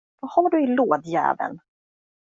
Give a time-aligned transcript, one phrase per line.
[0.21, 1.59] Vad har du i lådjäveln?